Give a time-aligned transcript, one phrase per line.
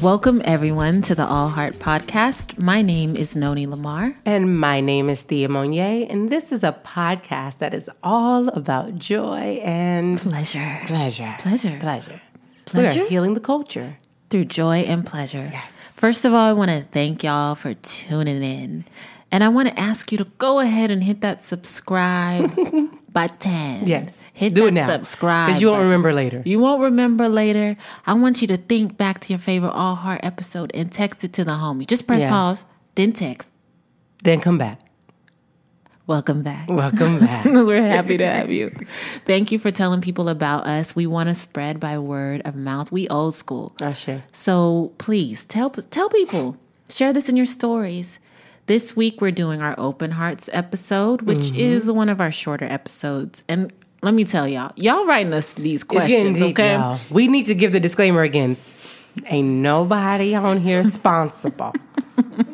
[0.00, 2.56] Welcome, everyone, to the All Heart Podcast.
[2.56, 4.14] My name is Noni Lamar.
[4.24, 8.96] And my name is Thea Monier, and this is a podcast that is all about
[8.96, 10.78] joy and Pleasure.
[10.86, 11.34] pleasure.
[11.40, 11.78] Pleasure.
[11.80, 12.20] Pleasure.
[12.64, 13.00] Pleasure?
[13.00, 13.98] We are healing the culture.
[14.30, 15.48] Through joy and pleasure.
[15.52, 15.94] Yes.
[15.98, 18.84] First of all, I want to thank y'all for tuning in.
[19.32, 22.54] And I want to ask you to go ahead and hit that subscribe
[23.12, 23.86] button.
[23.86, 24.24] Yes.
[24.32, 24.86] Hit Do it now.
[24.88, 25.48] subscribe.
[25.48, 25.86] Because you won't button.
[25.90, 26.42] remember later.
[26.44, 27.76] You won't remember later.
[28.06, 31.32] I want you to think back to your favorite All Heart episode and text it
[31.34, 31.86] to the homie.
[31.86, 32.30] Just press Yes.
[32.30, 33.52] pause, then text.
[34.24, 34.80] Then come back.
[36.06, 36.70] Welcome back.
[36.70, 37.44] Welcome back.
[37.44, 38.70] We're happy to have you.
[39.26, 40.96] Thank you for telling people about us.
[40.96, 42.90] We want to spread by word of mouth.
[42.90, 43.74] We old school.
[43.82, 44.24] Usher.
[44.32, 46.56] So please tell tell people.
[46.88, 48.18] Share this in your stories.
[48.68, 51.56] This week we're doing our open hearts episode, which Mm-hmm.
[51.56, 53.42] is one of our shorter episodes.
[53.48, 56.74] And let me tell y'all, y'all writing us these questions, deep, okay?
[56.74, 57.00] y'all.
[57.10, 58.58] We need to give the disclaimer again.
[59.26, 61.72] Ain't nobody on here responsible.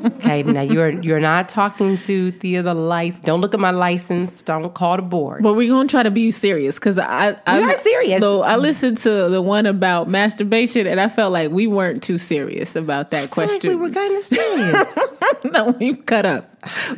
[0.05, 3.21] Okay, now you're you're not talking to Thea the lights.
[3.21, 4.43] Don't look at my license.
[4.43, 5.43] Don't call the board.
[5.43, 8.21] But we're gonna try to be serious because I, I We are serious.
[8.21, 12.19] So I listened to the one about masturbation, and I felt like we weren't too
[12.19, 13.71] serious about that I feel like question.
[13.71, 14.99] we were kind of serious.
[15.45, 16.51] no, we cut up.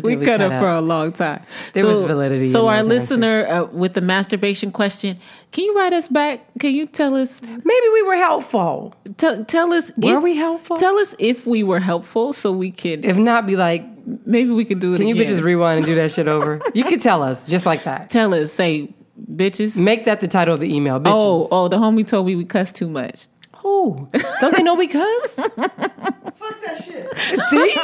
[0.03, 1.43] We, we cut, cut up, for a long time.
[1.73, 5.19] There was validity So our listener uh, with the masturbation question,
[5.53, 6.47] can you write us back?
[6.61, 7.41] Can you tell us?
[7.43, 8.95] Maybe we were helpful.
[9.17, 9.91] Tell, tell us.
[9.97, 10.77] Were if, we helpful?
[10.77, 13.85] Tell us if we were helpful, so we could If not, be like,
[14.27, 15.33] maybe we could do it can you again.
[15.35, 16.61] bitches rewind and do that shit over?
[16.75, 18.11] You could tell us just like that.
[18.11, 18.95] tell us, say,
[19.33, 19.77] bitches.
[19.77, 20.99] Make that the title of the email.
[21.01, 21.13] Bitches.
[21.13, 23.27] Oh, oh, the homie told me we cuss too much.
[23.65, 24.09] oh,
[24.41, 25.35] don't they know we cuss?
[25.37, 27.17] Fuck that shit.
[27.49, 27.75] See?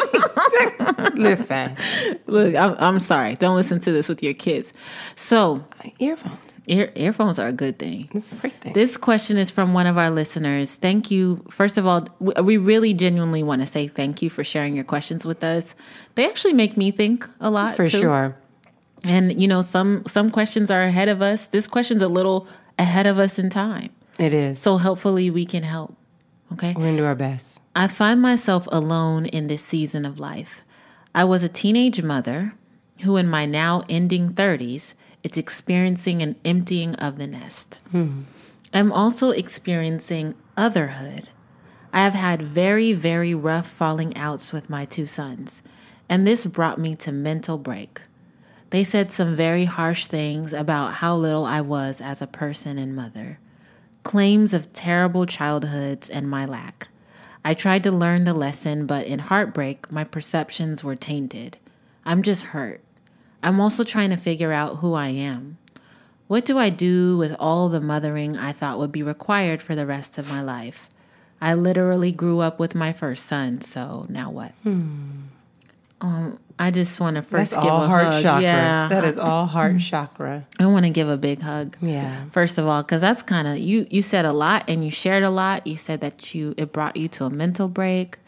[1.20, 1.76] Listen,
[2.26, 3.34] Look, I'm, I'm sorry.
[3.34, 4.72] Don't listen to this with your kids.
[5.16, 5.64] So,
[5.98, 6.51] earphones.
[6.66, 8.08] Ear, earphones are a good thing.
[8.12, 8.72] This is a great thing.
[8.72, 10.74] This question is from one of our listeners.
[10.74, 11.44] Thank you.
[11.50, 15.24] First of all, we really genuinely want to say thank you for sharing your questions
[15.24, 15.74] with us.
[16.14, 17.74] They actually make me think a lot.
[17.74, 18.00] For too.
[18.00, 18.36] sure.
[19.04, 21.48] And you know, some some questions are ahead of us.
[21.48, 22.46] This question's a little
[22.78, 23.90] ahead of us in time.
[24.18, 24.60] It is.
[24.60, 25.96] So hopefully we can help.
[26.52, 26.74] Okay?
[26.74, 27.60] We're going to do our best.
[27.74, 30.62] I find myself alone in this season of life.
[31.14, 32.52] I was a teenage mother
[33.02, 37.78] who, in my now ending 30s, is experiencing an emptying of the nest.
[37.90, 38.22] Hmm.
[38.72, 41.24] I'm also experiencing otherhood.
[41.92, 45.62] I have had very, very rough falling outs with my two sons,
[46.08, 48.00] and this brought me to mental break.
[48.70, 52.96] They said some very harsh things about how little I was as a person and
[52.96, 53.38] mother
[54.02, 56.88] claims of terrible childhoods and my lack.
[57.44, 61.58] I tried to learn the lesson, but in heartbreak, my perceptions were tainted.
[62.04, 62.80] I'm just hurt.
[63.42, 65.58] I'm also trying to figure out who I am.
[66.28, 69.84] What do I do with all the mothering I thought would be required for the
[69.86, 70.88] rest of my life?
[71.40, 74.52] I literally grew up with my first son, so now what?
[76.00, 78.22] Um, I just want to first That's give all a heart hug.
[78.22, 78.42] chakra.
[78.42, 80.46] Yeah, That is all heart chakra.
[80.58, 81.76] I want to give a big hug.
[81.80, 82.24] Yeah.
[82.30, 83.86] First of all, because that's kind of you.
[83.90, 85.66] You said a lot and you shared a lot.
[85.66, 88.18] You said that you it brought you to a mental break,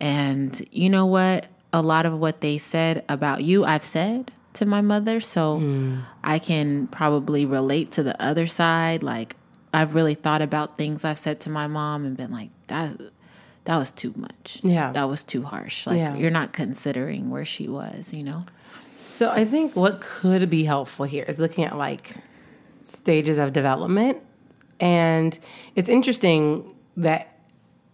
[0.00, 1.46] and you know what?
[1.72, 6.00] A lot of what they said about you, I've said to my mother, so hmm.
[6.22, 9.02] I can probably relate to the other side.
[9.02, 9.36] Like
[9.72, 12.98] I've really thought about things I've said to my mom and been like that.
[13.64, 14.60] That was too much.
[14.64, 14.90] Yeah.
[14.92, 15.86] that was too harsh.
[15.86, 16.16] Like Yeah.
[16.16, 18.12] you're not considering where she was.
[18.12, 18.42] You know.
[18.98, 22.16] So I think what could be helpful here is looking at like
[22.82, 24.18] stages of development.
[24.80, 25.38] And
[25.76, 27.31] it's interesting that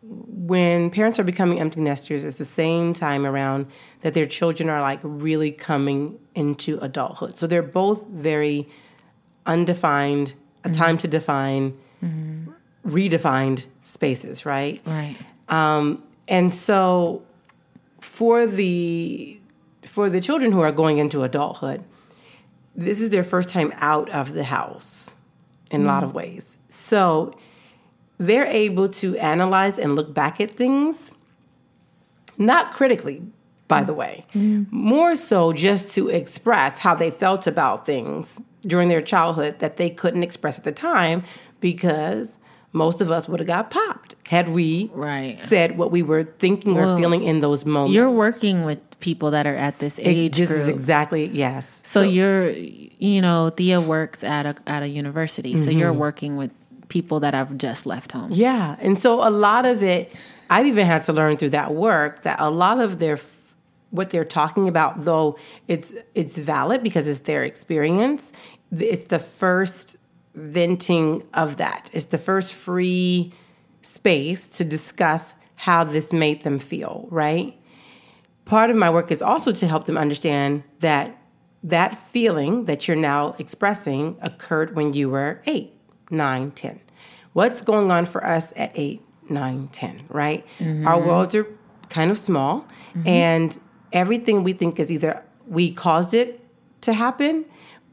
[0.09, 3.67] when parents are becoming empty nesters, it's the same time around
[4.01, 7.37] that their children are like really coming into adulthood.
[7.37, 8.69] So they're both very
[9.45, 10.79] undefined, a mm-hmm.
[10.79, 12.51] time to define, mm-hmm.
[12.87, 14.81] redefined spaces, right?
[14.87, 15.17] Right.
[15.49, 17.23] Um, and so
[18.01, 19.41] for the
[19.85, 21.85] for the children who are going into adulthood,
[22.75, 25.15] this is their first time out of the house
[25.71, 26.05] in a lot mm-hmm.
[26.05, 26.57] of ways.
[26.71, 27.35] So
[28.19, 31.15] they're able to analyze and look back at things,
[32.37, 33.23] not critically,
[33.67, 34.25] by the way,
[34.71, 39.91] more so just to express how they felt about things during their childhood that they
[39.91, 41.23] couldn't express at the time
[41.61, 42.39] because
[42.73, 45.37] most of us would have got popped had we Right.
[45.49, 47.95] said what we were thinking or feeling in those moments.
[47.95, 50.63] You're working with people that are at this age This group.
[50.63, 51.81] is exactly yes.
[51.83, 55.99] So, you're, you know, Thea works at a at a university, so you're Mm-hmm.
[56.01, 56.51] working with
[56.89, 58.31] people that have just left home.
[58.33, 58.77] Yeah.
[58.81, 60.19] And so a lot of it,
[60.51, 63.19] I've even had to learn through that work that a lot of their
[63.91, 68.33] what they're talking about, though it's it's valid because it's their experience.
[68.71, 69.97] It's the first
[70.35, 71.91] venting of that.
[71.93, 73.33] It's the first free
[73.83, 77.59] space to discuss how this made them feel, right?
[78.45, 81.21] Part of my work is also to help them understand that
[81.63, 85.73] that feeling that you're now expressing occurred when you were 8,
[86.11, 86.81] 9, 10.
[87.33, 90.45] What's going on for us at 8, 9, 10, right?
[90.61, 91.07] Our mm-hmm.
[91.07, 91.47] worlds are
[91.89, 93.07] kind of small, mm-hmm.
[93.09, 93.59] and
[93.93, 96.45] everything we think is either we caused it
[96.83, 97.45] to happen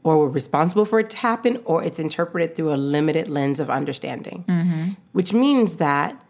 [0.02, 3.68] or we're responsible for it to happen or it's interpreted through a limited lens of
[3.68, 4.44] understanding.
[4.46, 4.90] Mm-hmm.
[5.12, 6.22] Which means that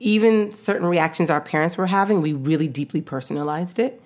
[0.00, 4.02] even certain reactions our parents were having we really deeply personalized it.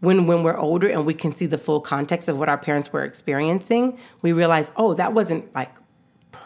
[0.00, 2.92] When when we're older and we can see the full context of what our parents
[2.92, 5.74] were experiencing we realize oh that wasn't like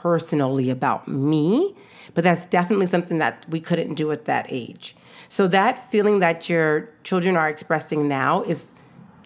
[0.02, 1.74] personally about me
[2.14, 4.96] but that's definitely something that we couldn't do at that age.
[5.28, 8.72] So that feeling that your children are expressing now is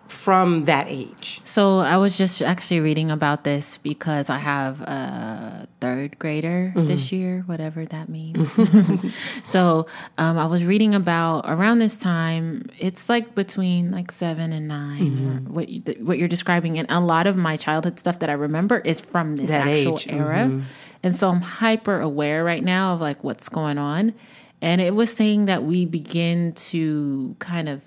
[0.09, 5.67] from that age So I was just actually reading about this because I have a
[5.81, 6.87] third grader mm-hmm.
[6.87, 8.53] this year, whatever that means.
[9.45, 9.87] so
[10.19, 12.65] um, I was reading about around this time.
[12.79, 15.55] It's like between like seven and 9 or mm-hmm.
[15.55, 18.79] what you, what you're describing, and a lot of my childhood stuff that I remember
[18.79, 20.61] is from this That actual age, era, mm-hmm.
[21.03, 24.15] and so I'm hyper aware right now of like what's going on.
[24.63, 27.85] And it was saying that we begin to kind of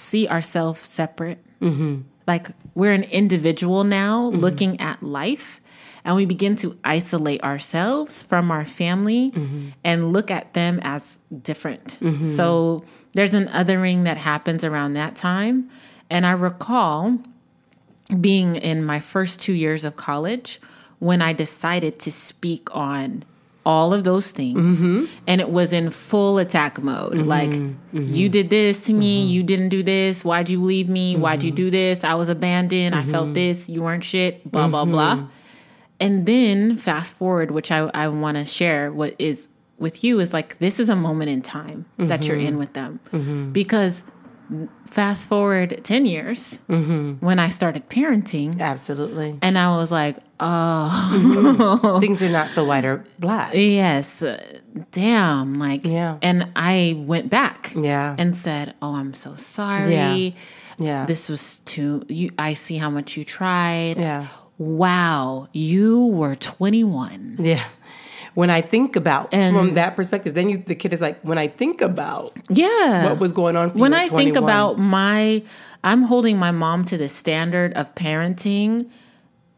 [0.00, 1.38] see ourselves separate.
[1.60, 2.02] Mm-hmm.
[2.26, 5.60] Like we're an individual now looking at life,
[6.04, 9.68] and we begin to isolate ourselves from our family mm-hmm.
[9.84, 11.98] and look at them as different.
[12.00, 12.26] Mm-hmm.
[12.26, 15.68] So there's an othering that happens around that time.
[16.08, 17.18] And I recall
[18.20, 20.60] being in my first two years of college
[20.98, 23.24] when I decided to speak on
[23.66, 25.04] all of those things mm-hmm.
[25.26, 27.12] and it was in full attack mode.
[27.12, 27.28] Mm-hmm.
[27.28, 28.14] Like mm-hmm.
[28.14, 31.50] you did this to me you didn't do this why'd you leave me why'd you
[31.50, 35.26] do this i was abandoned i felt this you weren't shit blah blah blah.
[36.02, 39.48] And then fast forward which i, I want to share what is
[39.78, 43.00] with you is like this is a moment in time that you're in with them.
[43.52, 44.04] Because
[44.86, 49.38] fast forward 10 years when i started parenting absolutely.
[49.42, 54.22] and i was like oh things are not so white or black yes
[54.92, 56.18] damn like Yeah.
[56.22, 58.14] and i went back Yeah.
[58.18, 60.30] and said oh i'm so sorry Yeah.
[60.78, 61.06] Yeah.
[61.06, 64.26] this was too you i see how much you tried Yeah.
[64.58, 67.64] wow you were 21 Yeah.
[68.34, 71.36] When I think about And- from that perspective, then you the kid is like, when
[71.36, 75.42] I think about yeah what was going on for when i think about my
[75.82, 78.86] i'm holding my mom to the standard of parenting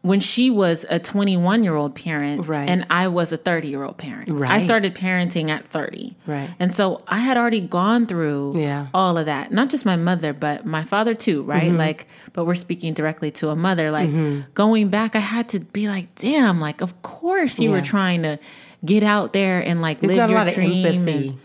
[0.03, 2.69] when she was a 21 year old parent Right.
[2.69, 6.49] and i was a 30 year old parent i started parenting at 30 Right.
[6.59, 8.87] and so i had already gone through Yeah.
[8.93, 11.77] all of that not just my mother but my father too right Mm-hmm.
[11.77, 14.09] like but we're speaking directly to a mother like
[14.53, 18.37] going back i had to be like damn like of course you were trying to
[18.85, 21.37] get out there and like there's live your lot of dream empathy and-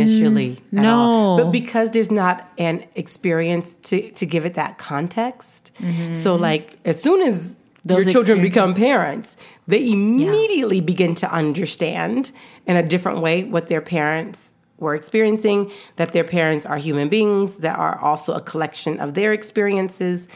[0.00, 0.56] initially.
[0.72, 0.96] at no.
[0.98, 1.36] all.
[1.38, 5.70] But because there's not an experience to, to give it that context.
[6.12, 7.65] So like as soon as Mm-hmm.
[7.86, 9.36] Those your children become parents,
[9.68, 12.32] they immediately begin to understand
[12.66, 17.58] in a different way what their parents were experiencing, that their parents are human beings
[17.58, 20.28] that are also a collection of their experiences.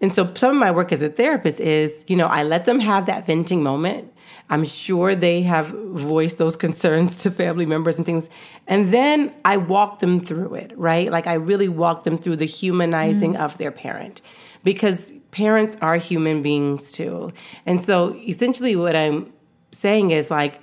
[0.00, 2.80] And so some of my work as a therapist is, you know, I let them
[2.80, 4.12] have that venting moment.
[4.50, 8.28] I'm sure they have voiced those concerns to family members and things.
[8.66, 11.10] And then I walk them through it, right?
[11.10, 13.40] Like I really walk them through the humanizing mm.
[13.40, 14.20] of their parent
[14.64, 17.32] because parents are human beings too.
[17.66, 19.32] And so essentially what I'm
[19.72, 20.60] saying is like,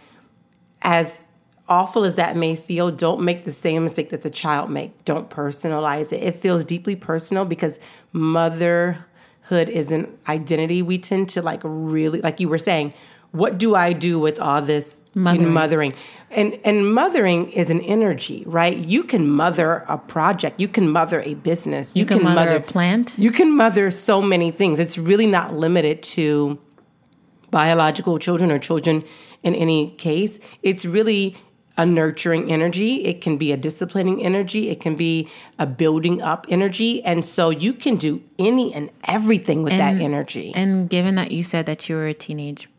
[0.81, 1.27] as
[1.67, 5.03] awful as that may feel, don't make the same mistake that the child make.
[5.05, 6.22] Don't personalize it.
[6.22, 7.79] It feels deeply personal because
[8.12, 10.81] motherhood is an identity.
[10.81, 12.93] We tend to like really, like you were saying,
[13.36, 15.54] what do I do with all this Mothering.
[15.54, 15.94] mothering?
[16.32, 18.77] And and mothering is an energy, right?
[18.77, 23.18] You can mother a project, you can mother a business, You can mother a plant.
[23.18, 24.80] You can mother so many things.
[24.80, 26.60] It's really not limited to
[27.51, 29.04] biological children or children
[29.44, 30.39] in any case.
[30.62, 31.38] It's really
[31.77, 33.06] a nurturing energy.
[33.06, 34.70] It can be a disciplining energy.
[34.70, 37.04] It can be a building up energy.
[37.04, 40.54] And so you can do any and everything with that energy.
[40.56, 42.70] And given that you said that you were a teenage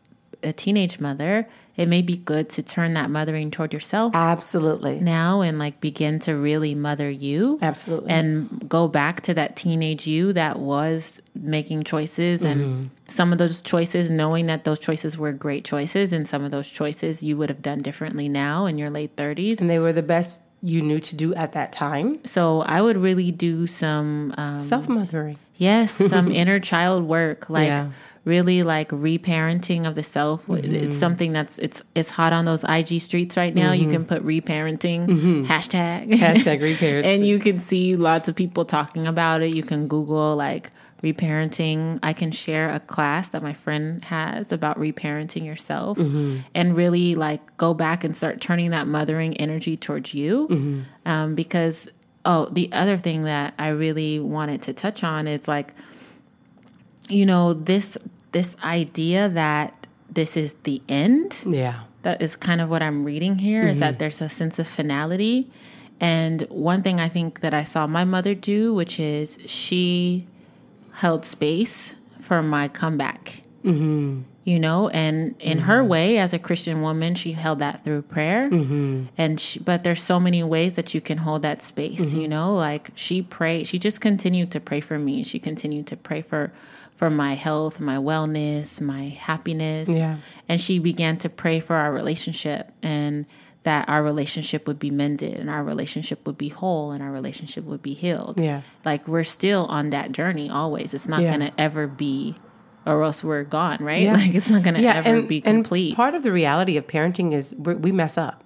[0.47, 4.99] a teenage mother, it may be good to turn that mothering toward yourself Absolutely.
[4.99, 7.59] now and like begin to really mother you.
[7.61, 8.09] Absolutely.
[8.09, 12.81] And go back to that teenage you that was making choices and Mm-hmm.
[13.07, 16.69] some of those choices knowing that those choices were great choices and some of those
[16.69, 19.59] choices you would have done differently now in your late 30s.
[19.61, 22.19] And they were the best you knew to do at that time.
[22.25, 25.37] So I would really do some um Self mothering.
[25.57, 27.89] Yes, some inner child work, like Yeah.
[28.25, 30.45] really like reparenting of the self.
[30.47, 30.73] Mm-hmm.
[30.73, 33.71] It's something that's it's it's hot on those IG streets right now.
[33.73, 35.07] You can put reparenting
[35.45, 36.13] hashtag Mm-hmm.
[36.23, 37.05] Hashtag reparenting.
[37.05, 39.55] and you can see lots of people talking about it.
[39.55, 40.69] You can Google like
[41.03, 41.99] reparenting.
[42.03, 46.39] I can share a class that my friend has about reparenting yourself Mm-hmm.
[46.53, 50.47] and really like go back and start turning that mothering energy towards you.
[50.49, 50.81] Mm-hmm.
[51.09, 51.89] Um, because
[52.27, 55.73] oh, the other thing that I really wanted to touch on is like,
[57.09, 57.97] you know, this
[58.33, 61.83] this idea that this is the end Yeah.
[62.03, 65.49] that is kind of what I'm reading here is that there's a sense of finality.
[65.99, 70.27] And one thing I think that I saw my mother do, which is she
[70.95, 73.41] held space for my comeback.
[73.63, 74.21] Mm-hmm.
[74.47, 78.49] You know, and in her way, as a Christian woman, she held that through prayer.
[78.49, 79.07] Mm-hmm.
[79.17, 82.13] And she, but there's so many ways that you can hold that space.
[82.13, 85.23] You know, like she prayed, she just continued to pray for me.
[85.23, 86.53] She continued to pray for
[86.95, 90.17] for my health, my wellness, my happiness Yeah.
[90.49, 93.25] and she began to pray for our relationship and
[93.63, 97.65] that our relationship would be mended and our relationship would be whole and our relationship
[97.65, 98.39] would be healed.
[98.39, 98.61] Yeah.
[98.85, 100.93] Like we're still on that journey always.
[100.93, 101.35] It's not Yeah.
[101.37, 102.33] going to ever be
[102.87, 104.03] or else we're gone, right?
[104.03, 104.13] Yeah.
[104.13, 105.89] Like it's not going to ever be complete.
[105.89, 108.43] And part of the reality of parenting is we we mess up.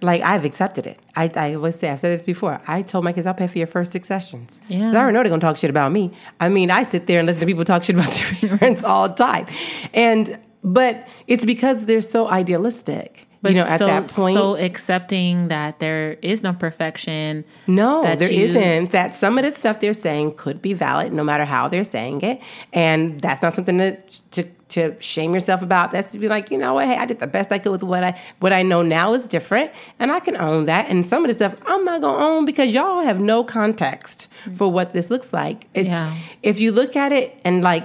[0.00, 1.00] Like I've accepted it.
[1.16, 2.60] I, I always say I've said this before.
[2.66, 4.60] I told my kids I'll pay for your first six sessions.
[4.68, 6.12] Yeah, I already know they're gonna talk shit about me.
[6.40, 9.08] I mean, I sit there and listen to people talk shit about their parents all
[9.08, 9.46] the time,
[9.94, 13.27] and but it's because they're so idealistic.
[13.40, 17.44] But you know, at so, that point, so accepting that there is no perfection.
[17.66, 21.22] No, that there not That some of the stuff they're saying could be valid, no
[21.22, 22.40] matter how they're saying it,
[22.72, 23.96] and that's not something to
[24.32, 25.92] to, to shame yourself about.
[25.92, 26.86] That's to be like, you know what?
[26.86, 29.26] Hey, I did the best I could with what I what I know now is
[29.26, 30.88] different, and I can own that.
[30.88, 34.70] And some of the stuff I'm not gonna own because y'all have no context for
[34.70, 35.68] what this looks like.
[35.74, 36.14] It's Yeah.
[36.42, 37.84] if you look at it and like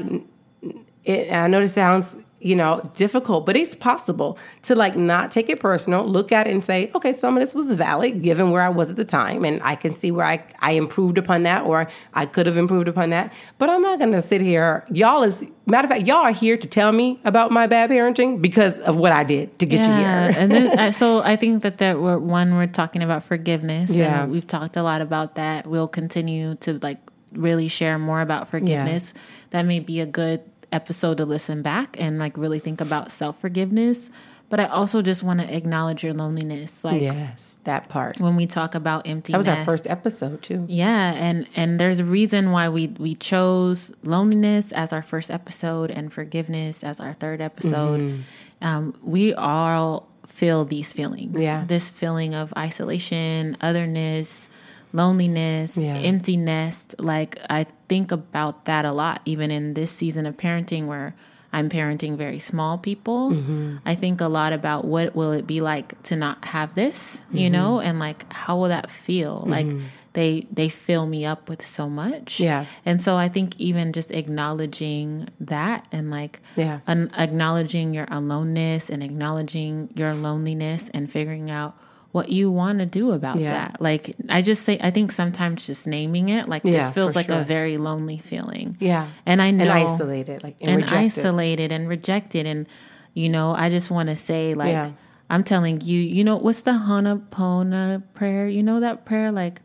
[1.06, 5.50] it, I know this sounds, you know, difficult, but it's possible to like not take
[5.50, 8.62] it personal, look at it and say, okay, some of this was valid given where
[8.62, 11.64] I was at the time, and I can see where I, I improved upon that
[11.64, 13.34] or I could have improved upon that.
[13.58, 14.86] But I'm not gonna sit here.
[14.90, 18.42] Y'all is matter of fact, y'all are here to tell me about my bad parenting
[18.42, 20.34] because of what I did to get you here.
[20.38, 23.92] and then, so I think that that we're, one we're talking about forgiveness.
[23.92, 24.24] Yeah.
[24.24, 25.68] and we've talked a lot about that.
[25.68, 27.00] We'll continue to like
[27.32, 29.14] really share more about forgiveness.
[29.52, 30.42] That may be a good
[30.74, 34.10] episode to listen back and like really think about self forgiveness.
[34.50, 38.20] But I also just want to acknowledge your loneliness, like yes, that part.
[38.20, 39.32] when we talk about empty.
[39.32, 40.66] That was our first episode too.
[40.68, 45.90] Yeah, and and there's a reason why we we chose loneliness as our first episode
[45.90, 48.00] and forgiveness as our third episode.
[48.00, 48.22] Mm-hmm.
[48.68, 51.42] Um, we all feel these feelings.
[51.42, 51.64] Yeah.
[51.66, 54.50] this feeling of isolation, otherness,
[54.94, 55.96] loneliness, Yeah.
[55.96, 56.96] empty nest.
[57.00, 61.16] Like I think about that a lot, even in this season of parenting where.
[61.56, 63.30] I'm parenting very small people.
[63.30, 63.78] Mm-hmm.
[63.86, 67.48] I think a lot about what will it be like to not have this, you
[67.52, 67.88] know, Mm-hmm.
[67.90, 69.44] and like how will that feel?
[69.46, 69.68] Like
[70.14, 72.40] they they fill me up with so much.
[72.40, 72.66] Yeah.
[72.88, 76.80] And so I think even just acknowledging that and like Yeah.
[76.88, 81.78] acknowledging your aloneness and acknowledging your loneliness and figuring out
[82.14, 83.52] what you want to do about Yeah.
[83.54, 83.82] that.
[83.82, 87.28] Like I just say I think sometimes just naming it like Yeah, this feels like
[87.28, 87.42] sure.
[87.42, 88.78] a very lonely feeling.
[88.80, 89.08] Yeah.
[89.26, 90.98] And I know And isolated, like and, and rejected.
[91.20, 92.68] isolated and rejected and
[93.16, 94.92] you know I just want to say like Yeah.
[95.30, 99.62] I'm telling you you know what's the Ho'oponopono prayer you know that prayer like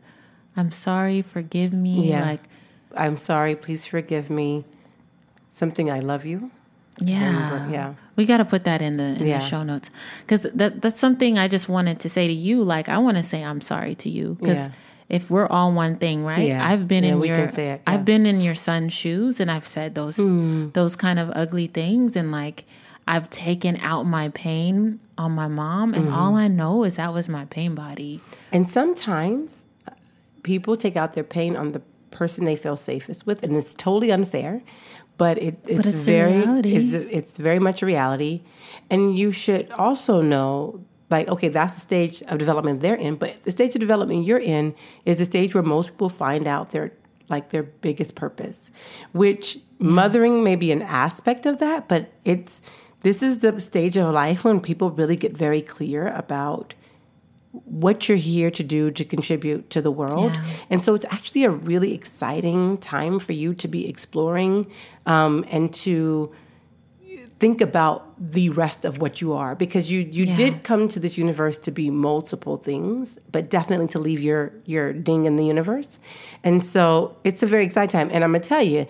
[0.57, 2.25] I'm sorry forgive me Yeah.
[2.25, 2.41] like
[2.95, 4.65] I'm sorry, please forgive me.
[5.51, 6.49] Something I love you.
[7.01, 7.93] Yeah yeah.
[8.15, 9.39] we got to put that in the in Yeah.
[9.39, 9.89] the show notes
[10.25, 13.23] because that that's something I just wanted to say to you like I want to
[13.23, 14.71] say I'm sorry to you because Yeah.
[15.07, 16.67] if we're all one thing right Yeah.
[16.67, 17.81] I've been in your it.
[17.87, 20.69] I've been in your son's shoes and I've said those Hmm.
[20.73, 22.65] those kind of ugly things and like
[23.07, 26.13] I've taken out my pain on my mom and Mm-hmm.
[26.15, 28.21] all I know is that was my pain body.
[28.51, 29.91] And sometimes uh,
[30.43, 34.11] people take out their pain on the person they feel safest with, and it's totally
[34.11, 34.61] unfair.
[35.19, 36.37] But it, it's, it's very
[36.77, 38.41] it's, it's very much a reality,
[38.89, 40.83] and you should also know.
[41.11, 44.45] Like, okay, that's the stage of development they're in, but the stage of development you're
[44.57, 46.91] in is the stage where most people find out their
[47.29, 48.69] like their biggest purpose,
[49.11, 52.61] which mothering may be an aspect of that, but it's
[53.01, 56.73] this is the stage of life when people really get very clear about
[57.51, 60.33] what you're here to do to contribute to the world.
[60.33, 60.43] Yeah.
[60.69, 64.67] And so it's actually a really exciting time for you to be exploring
[65.07, 66.31] um, and to
[67.39, 70.35] think about the rest of what you are because you you Yeah.
[70.35, 74.91] did come to this universe to be multiple things but definitely to leave your your
[74.91, 75.99] ding in the universe
[76.43, 78.85] and so it's a very exciting time and i'm gonna tell you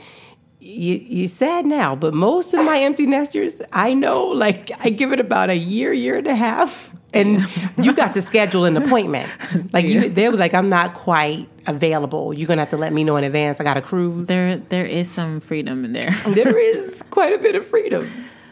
[0.60, 5.12] you you sad now but most of my empty nesters i know like i give
[5.12, 7.42] it about a year year and a half and
[7.78, 9.30] you got to schedule an appointment.
[9.74, 12.34] Like you they were like i'm not quite available.
[12.34, 13.60] You're gonna have to let me know in advance.
[13.60, 14.28] I got a cruise.
[14.28, 16.12] There there is some freedom in there.
[16.28, 18.08] there is quite a bit of freedom.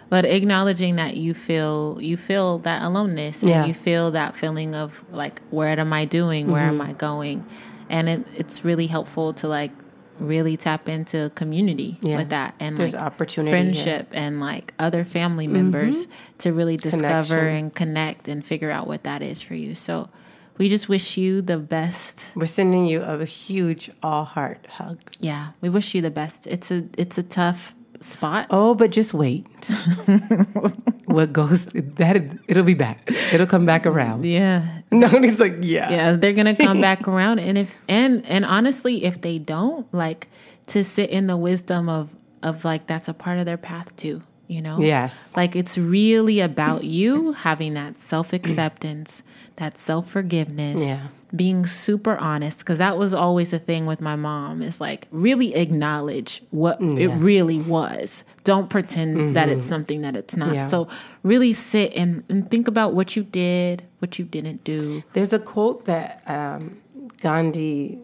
[0.10, 3.66] But acknowledging that you feel you feel that aloneness and Yeah.
[3.66, 6.52] you feel that feeling of like what am i doing?
[6.52, 6.82] Where Mm-hmm.
[6.82, 7.46] am i going?
[7.90, 9.72] And it, it's really helpful to like
[10.20, 12.18] really tap into community Yeah.
[12.18, 13.64] with that and There's like opportunity, yeah.
[13.64, 13.74] Mm-hmm.
[13.74, 16.08] friendship and like other family members
[16.40, 17.56] to really discover Connection.
[17.58, 20.10] and connect and figure out what that is for you so
[20.58, 25.00] we just wish you the best We're sending you a huge all heart hug.
[25.20, 29.14] yeah we wish you the best it's a it's a tough spot Oh, but just
[29.14, 29.46] wait.
[31.06, 33.02] what goes that it'll be back.
[33.34, 34.26] It'll come back around.
[34.26, 35.90] yeah No, and he's like, yeah.
[35.90, 40.28] yeah they're gonna come back around and if and and honestly if they don't like
[40.68, 44.22] to sit in the wisdom of of like that's a part of their path too
[44.48, 45.36] you know Yes.
[45.36, 49.24] like it's really about you having that self-acceptance
[49.58, 51.08] that self-forgiveness Yeah.
[51.36, 55.54] being super honest because that was always a thing with my mom is like really
[55.56, 60.56] acknowledge what it really was don't pretend that it's something that it's not Mm-hmm.
[60.56, 60.68] Yeah.
[60.68, 60.88] so
[61.24, 65.40] really sit and, and think about what you did what you didn't do There's a
[65.40, 66.80] quote that um,
[67.20, 68.02] Gandhi,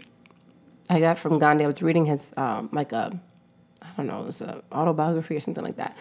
[0.89, 1.63] I got from Gandhi.
[1.63, 3.17] I was reading his, um, like a,
[3.81, 5.95] I don't know, it was an autobiography or something like that.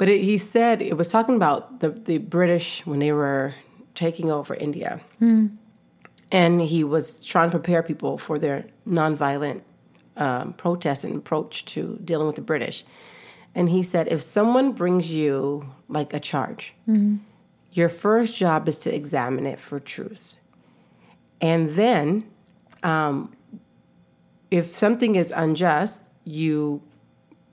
[0.00, 3.52] But it, he said, it was talking about the, the British when they were
[3.94, 4.98] taking over India.
[6.32, 9.60] And he was trying to prepare people for their nonviolent
[10.16, 12.86] um, protest and approach to dealing with the British.
[13.54, 16.72] And he said, if someone brings you like a charge,
[17.72, 20.36] your first job is to examine it for truth.
[21.42, 22.24] And then,
[22.82, 23.36] um,
[24.50, 26.80] if something is unjust, you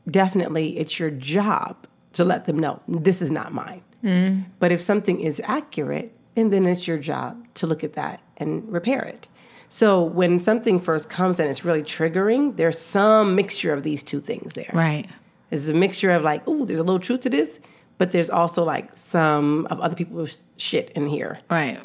[0.10, 1.87] definitely, it's your job
[2.18, 3.82] to let them know this is not mine.
[4.04, 4.46] Mm.
[4.60, 8.72] But if something is accurate, and then it's your job to look at that and
[8.72, 9.26] repair it.
[9.70, 14.22] So when something first comes and it's really triggering, there's some mixture of these two
[14.22, 14.70] things there.
[14.74, 15.08] right
[15.50, 17.60] There's a mixture of like, oh, there's a little truth to this,
[17.98, 21.38] but there's also like some of other people's shit in here.
[21.50, 21.80] right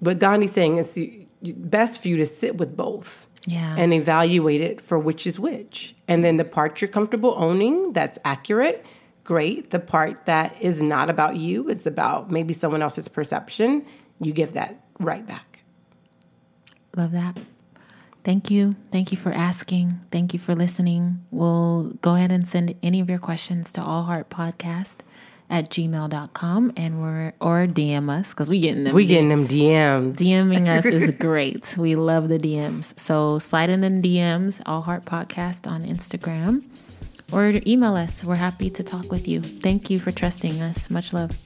[0.00, 3.76] But Gandhi's saying you- best for you to sit with both Yeah.
[3.78, 5.94] and evaluate it for which is which.
[6.08, 8.84] And then the part you're comfortable owning that's accurate,
[9.24, 9.70] great.
[9.70, 13.84] The part that is not about you, it's about maybe someone else's perception,
[14.20, 15.60] you give that right back.
[16.96, 17.36] Love that.
[18.22, 18.76] Thank you.
[18.90, 20.00] Thank you for asking.
[20.10, 21.22] Thank you for listening.
[21.30, 24.96] We'll go ahead and send any of your questions to allheartpodcast
[25.50, 28.94] at gmail.com and we're or DM us because we getting them.
[28.94, 30.16] We getting them DMs.
[30.16, 31.76] DMing us is great.
[31.76, 32.98] We love the DMs.
[32.98, 36.62] So slide in the DMs, All Heart Podcast on Instagram,
[37.34, 38.24] or email us.
[38.24, 39.40] We're happy to talk with you.
[39.40, 40.88] Thank you for trusting us.
[40.88, 41.36] Much love.